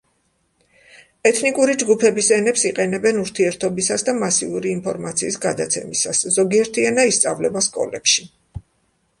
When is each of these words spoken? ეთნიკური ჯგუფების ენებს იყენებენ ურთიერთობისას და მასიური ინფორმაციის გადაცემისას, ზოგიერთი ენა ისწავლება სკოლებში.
ეთნიკური 1.31 1.75
ჯგუფების 1.83 2.29
ენებს 2.37 2.63
იყენებენ 2.69 3.19
ურთიერთობისას 3.25 4.05
და 4.09 4.15
მასიური 4.23 4.73
ინფორმაციის 4.79 5.39
გადაცემისას, 5.45 6.23
ზოგიერთი 6.39 6.89
ენა 6.95 7.07
ისწავლება 7.13 7.65
სკოლებში. 7.69 8.27